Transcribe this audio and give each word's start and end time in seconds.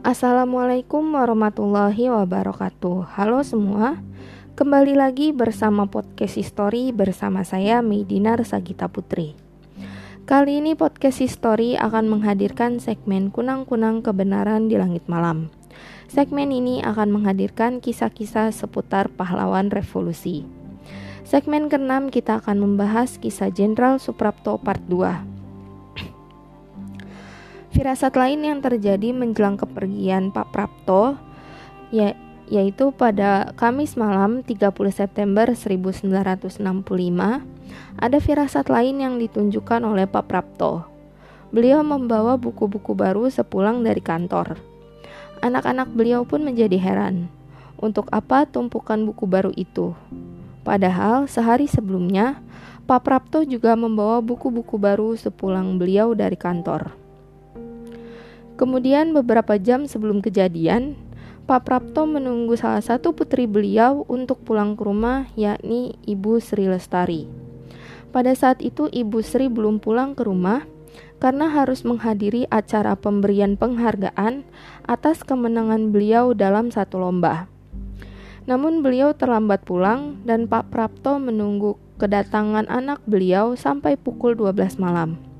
Assalamualaikum 0.00 1.04
warahmatullahi 1.12 2.08
wabarakatuh. 2.08 3.12
Halo 3.12 3.44
semua, 3.44 4.00
kembali 4.56 4.96
lagi 4.96 5.36
bersama 5.36 5.84
podcast 5.84 6.40
History 6.40 6.96
bersama 6.96 7.44
saya 7.44 7.84
Medina 7.84 8.40
Sagita 8.40 8.88
Putri. 8.88 9.36
Kali 10.24 10.64
ini 10.64 10.72
podcast 10.72 11.20
History 11.20 11.76
akan 11.76 12.08
menghadirkan 12.08 12.80
segmen 12.80 13.28
kunang-kunang 13.28 14.00
kebenaran 14.00 14.72
di 14.72 14.80
langit 14.80 15.04
malam. 15.12 15.52
Segmen 16.08 16.48
ini 16.56 16.80
akan 16.80 17.12
menghadirkan 17.12 17.84
kisah-kisah 17.84 18.48
seputar 18.48 19.12
pahlawan 19.12 19.68
revolusi. 19.68 20.48
Segmen 21.28 21.68
keenam 21.68 22.08
kita 22.08 22.40
akan 22.40 22.64
membahas 22.64 23.20
kisah 23.20 23.52
Jenderal 23.52 24.00
Suprapto 24.00 24.56
Part 24.56 24.88
2 24.88 25.31
Firasat 27.72 28.20
lain 28.20 28.44
yang 28.44 28.60
terjadi 28.60 29.16
menjelang 29.16 29.56
kepergian 29.56 30.28
Pak 30.28 30.52
Prapto 30.52 31.16
ya, 31.88 32.12
yaitu 32.52 32.92
pada 32.92 33.56
Kamis 33.56 33.96
malam 33.96 34.44
30 34.44 34.76
September 34.92 35.48
1965 35.56 36.60
ada 37.96 38.18
firasat 38.20 38.68
lain 38.68 39.00
yang 39.00 39.14
ditunjukkan 39.16 39.88
oleh 39.88 40.04
Pak 40.04 40.28
Prapto. 40.28 40.84
Beliau 41.48 41.80
membawa 41.80 42.36
buku-buku 42.36 42.92
baru 42.92 43.32
sepulang 43.32 43.80
dari 43.80 44.04
kantor. 44.04 44.60
Anak-anak 45.40 45.96
beliau 45.96 46.28
pun 46.28 46.44
menjadi 46.44 46.76
heran. 46.76 47.32
Untuk 47.80 48.04
apa 48.12 48.44
tumpukan 48.44 49.00
buku 49.00 49.24
baru 49.24 49.48
itu? 49.56 49.96
Padahal 50.60 51.24
sehari 51.24 51.64
sebelumnya, 51.64 52.36
Pak 52.84 53.00
Prapto 53.00 53.48
juga 53.48 53.72
membawa 53.80 54.20
buku-buku 54.20 54.76
baru 54.76 55.16
sepulang 55.16 55.80
beliau 55.80 56.12
dari 56.12 56.36
kantor. 56.36 57.01
Kemudian 58.60 59.16
beberapa 59.16 59.56
jam 59.56 59.88
sebelum 59.88 60.20
kejadian, 60.20 60.94
Pak 61.42 61.66
Prapto 61.66 62.06
menunggu 62.06 62.54
salah 62.54 62.84
satu 62.84 63.10
putri 63.16 63.50
beliau 63.50 64.06
untuk 64.06 64.44
pulang 64.46 64.78
ke 64.78 64.86
rumah, 64.86 65.26
yakni 65.34 65.98
Ibu 66.06 66.38
Sri 66.38 66.70
Lestari. 66.70 67.26
Pada 68.12 68.30
saat 68.36 68.60
itu 68.60 68.86
Ibu 68.92 69.24
Sri 69.24 69.48
belum 69.48 69.80
pulang 69.80 70.12
ke 70.12 70.22
rumah 70.22 70.68
karena 71.18 71.48
harus 71.48 71.82
menghadiri 71.82 72.44
acara 72.52 72.92
pemberian 72.92 73.56
penghargaan 73.56 74.44
atas 74.84 75.24
kemenangan 75.24 75.90
beliau 75.90 76.36
dalam 76.36 76.68
satu 76.68 77.00
lomba. 77.00 77.48
Namun 78.44 78.82
beliau 78.82 79.14
terlambat 79.14 79.62
pulang 79.62 80.18
dan 80.26 80.50
Pak 80.50 80.74
Prapto 80.74 81.16
menunggu 81.22 81.78
kedatangan 82.02 82.66
anak 82.66 82.98
beliau 83.06 83.54
sampai 83.54 83.94
pukul 83.94 84.34
12 84.34 84.82
malam. 84.82 85.31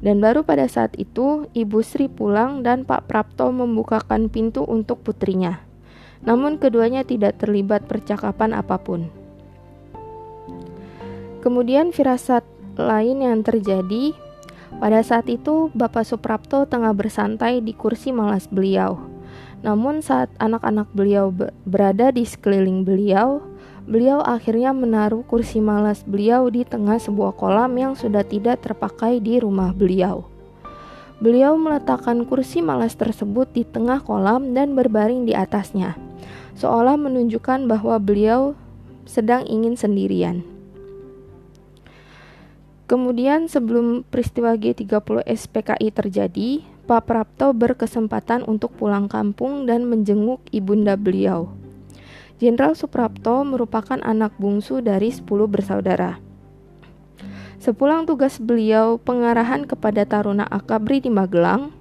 Dan 0.00 0.20
baru 0.20 0.44
pada 0.44 0.68
saat 0.68 0.92
itu, 1.00 1.48
Ibu 1.56 1.80
Sri 1.80 2.06
pulang 2.12 2.60
dan 2.60 2.84
Pak 2.84 3.08
Prapto 3.08 3.48
membukakan 3.48 4.28
pintu 4.28 4.62
untuk 4.62 5.00
putrinya. 5.00 5.64
Namun 6.24 6.60
keduanya 6.60 7.04
tidak 7.04 7.40
terlibat 7.40 7.88
percakapan 7.88 8.52
apa 8.52 8.76
pun. 8.76 9.08
Kemudian 11.40 11.94
firasat 11.94 12.42
lain 12.76 13.22
yang 13.24 13.40
terjadi 13.46 14.12
pada 14.76 15.00
saat 15.00 15.30
itu 15.32 15.72
Bapak 15.72 16.04
Suprapto 16.04 16.68
tengah 16.68 16.92
bersantai 16.92 17.64
di 17.64 17.72
kursi 17.72 18.12
malas 18.12 18.44
beliau. 18.50 19.00
Namun 19.64 20.04
saat 20.04 20.28
anak-anak 20.36 20.92
beliau 20.92 21.32
berada 21.64 22.12
di 22.12 22.28
sekeliling 22.28 22.84
beliau, 22.84 23.40
beliau 23.86 24.18
akhirnya 24.18 24.74
menaruh 24.74 25.22
kursi 25.22 25.62
malas 25.62 26.02
beliau 26.02 26.50
di 26.50 26.66
tengah 26.66 26.98
sebuah 26.98 27.38
kolam 27.38 27.70
yang 27.78 27.94
sudah 27.94 28.26
tidak 28.26 28.66
terpakai 28.66 29.22
di 29.22 29.38
rumah 29.38 29.70
beliau. 29.70 30.26
Beliau 31.16 31.56
meletakkan 31.56 32.28
kursi 32.28 32.60
malas 32.60 32.92
tersebut 32.92 33.48
di 33.54 33.64
tengah 33.64 34.04
kolam 34.04 34.52
dan 34.52 34.76
berbaring 34.76 35.24
di 35.24 35.32
atasnya, 35.32 35.96
seolah 36.58 37.00
menunjukkan 37.00 37.64
bahwa 37.64 37.96
beliau 37.96 38.52
sedang 39.08 39.46
ingin 39.48 39.78
sendirian. 39.78 40.44
Kemudian 42.86 43.50
sebelum 43.50 44.06
peristiwa 44.06 44.54
G30 44.54 45.26
SPKI 45.26 45.88
terjadi, 45.90 46.62
Pak 46.86 47.02
Prapto 47.10 47.50
berkesempatan 47.50 48.46
untuk 48.46 48.78
pulang 48.78 49.10
kampung 49.10 49.66
dan 49.66 49.90
menjenguk 49.90 50.38
ibunda 50.54 50.94
beliau. 50.94 51.50
Jenderal 52.36 52.76
Suprapto 52.76 53.48
merupakan 53.48 53.96
anak 54.04 54.36
bungsu 54.36 54.84
dari 54.84 55.08
10 55.08 55.24
bersaudara. 55.48 56.20
Sepulang 57.56 58.04
tugas 58.04 58.36
beliau 58.36 59.00
pengarahan 59.00 59.64
kepada 59.64 60.04
Taruna 60.04 60.44
Akabri 60.44 61.00
di 61.00 61.08
Magelang, 61.08 61.72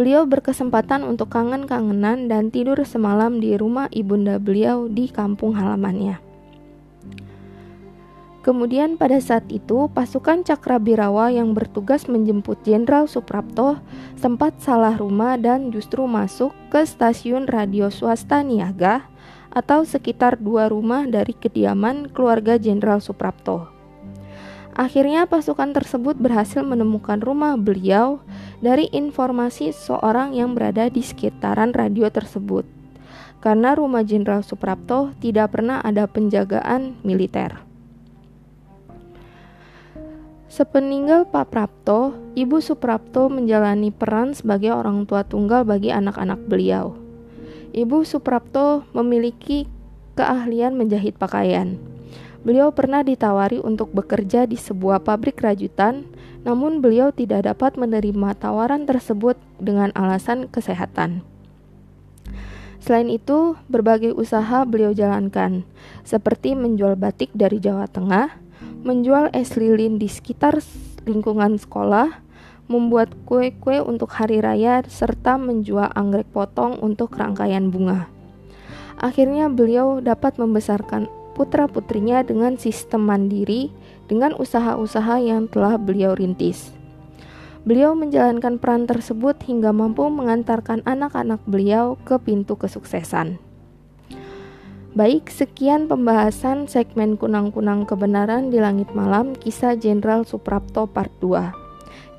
beliau 0.00 0.24
berkesempatan 0.24 1.04
untuk 1.04 1.28
kangen-kangenan 1.28 2.32
dan 2.32 2.48
tidur 2.48 2.80
semalam 2.88 3.36
di 3.36 3.52
rumah 3.60 3.92
ibunda 3.92 4.40
beliau 4.40 4.88
di 4.88 5.12
kampung 5.12 5.52
halamannya. 5.52 6.24
Kemudian 8.44 9.00
pada 9.00 9.20
saat 9.24 9.48
itu, 9.48 9.88
pasukan 9.92 10.44
Cakrabirawa 10.44 11.32
yang 11.32 11.56
bertugas 11.56 12.08
menjemput 12.08 12.60
Jenderal 12.64 13.08
Suprapto 13.08 13.80
sempat 14.16 14.60
salah 14.60 14.96
rumah 14.96 15.36
dan 15.36 15.72
justru 15.72 16.04
masuk 16.04 16.52
ke 16.68 16.84
stasiun 16.84 17.48
radio 17.48 17.88
swasta 17.88 18.44
Niaga 18.44 19.13
atau 19.54 19.86
sekitar 19.86 20.36
dua 20.42 20.66
rumah 20.66 21.06
dari 21.06 21.32
kediaman 21.32 22.10
keluarga 22.10 22.58
Jenderal 22.58 22.98
Suprapto. 22.98 23.70
Akhirnya 24.74 25.30
pasukan 25.30 25.70
tersebut 25.70 26.18
berhasil 26.18 26.66
menemukan 26.66 27.22
rumah 27.22 27.54
beliau 27.54 28.18
dari 28.58 28.90
informasi 28.90 29.70
seorang 29.70 30.34
yang 30.34 30.58
berada 30.58 30.90
di 30.90 30.98
sekitaran 30.98 31.70
radio 31.70 32.10
tersebut. 32.10 32.66
Karena 33.38 33.78
rumah 33.78 34.02
Jenderal 34.02 34.42
Suprapto 34.42 35.14
tidak 35.22 35.54
pernah 35.54 35.78
ada 35.78 36.10
penjagaan 36.10 36.98
militer. 37.06 37.62
Sepeninggal 40.50 41.30
Pak 41.30 41.54
Prapto, 41.54 42.14
Ibu 42.34 42.58
Suprapto 42.58 43.30
menjalani 43.30 43.94
peran 43.94 44.34
sebagai 44.34 44.74
orang 44.74 45.06
tua 45.06 45.22
tunggal 45.22 45.62
bagi 45.62 45.94
anak-anak 45.94 46.46
beliau. 46.46 47.03
Ibu 47.74 48.06
Suprapto 48.06 48.86
memiliki 48.94 49.66
keahlian 50.14 50.78
menjahit 50.78 51.18
pakaian. 51.18 51.74
Beliau 52.46 52.70
pernah 52.70 53.02
ditawari 53.02 53.58
untuk 53.58 53.90
bekerja 53.90 54.46
di 54.46 54.54
sebuah 54.54 55.02
pabrik 55.02 55.42
rajutan, 55.42 56.06
namun 56.46 56.78
beliau 56.78 57.10
tidak 57.10 57.50
dapat 57.50 57.74
menerima 57.74 58.38
tawaran 58.38 58.86
tersebut 58.86 59.34
dengan 59.58 59.90
alasan 59.98 60.46
kesehatan. 60.46 61.26
Selain 62.78 63.10
itu, 63.10 63.58
berbagai 63.66 64.14
usaha 64.14 64.62
beliau 64.62 64.94
jalankan, 64.94 65.66
seperti 66.06 66.54
menjual 66.54 66.94
batik 66.94 67.34
dari 67.34 67.58
Jawa 67.58 67.90
Tengah, 67.90 68.38
menjual 68.86 69.34
es 69.34 69.58
lilin 69.58 69.98
di 69.98 70.06
sekitar 70.06 70.62
lingkungan 71.08 71.58
sekolah, 71.58 72.22
membuat 72.66 73.12
kue-kue 73.28 73.84
untuk 73.84 74.12
hari 74.16 74.40
raya, 74.40 74.80
serta 74.88 75.36
menjual 75.36 75.92
anggrek 75.92 76.28
potong 76.32 76.80
untuk 76.80 77.12
rangkaian 77.14 77.68
bunga. 77.68 78.08
Akhirnya 78.96 79.52
beliau 79.52 80.00
dapat 80.00 80.40
membesarkan 80.40 81.10
putra-putrinya 81.34 82.22
dengan 82.22 82.56
sistem 82.56 83.10
mandiri 83.10 83.68
dengan 84.06 84.32
usaha-usaha 84.38 85.18
yang 85.20 85.50
telah 85.50 85.76
beliau 85.76 86.14
rintis. 86.14 86.70
Beliau 87.64 87.96
menjalankan 87.96 88.60
peran 88.60 88.84
tersebut 88.84 89.40
hingga 89.48 89.72
mampu 89.72 90.04
mengantarkan 90.12 90.84
anak-anak 90.84 91.40
beliau 91.48 91.96
ke 92.04 92.20
pintu 92.20 92.60
kesuksesan. 92.60 93.40
Baik, 94.94 95.26
sekian 95.26 95.90
pembahasan 95.90 96.70
segmen 96.70 97.18
kunang-kunang 97.18 97.82
kebenaran 97.82 98.54
di 98.54 98.62
langit 98.62 98.94
malam 98.94 99.34
kisah 99.34 99.74
Jenderal 99.74 100.22
Suprapto 100.22 100.86
part 100.86 101.10
2. 101.18 101.63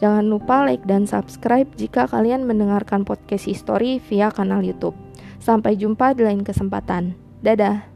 Jangan 0.04 0.28
lupa 0.28 0.68
like 0.68 0.84
dan 0.84 1.08
subscribe 1.08 1.72
jika 1.80 2.06
kalian 2.12 2.44
mendengarkan 2.44 3.08
podcast 3.08 3.48
history 3.48 4.04
via 4.12 4.28
kanal 4.28 4.60
YouTube. 4.60 4.96
Sampai 5.40 5.80
jumpa 5.80 6.18
di 6.18 6.28
lain 6.28 6.44
kesempatan. 6.44 7.16
Dadah. 7.40 7.95